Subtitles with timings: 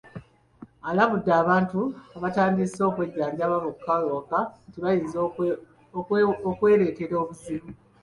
[0.89, 1.79] Alabudde abantu
[2.17, 5.17] abatandise okwejjanjaba bokka ewaka nti bayinza
[6.51, 7.69] okwereetera obuzibu.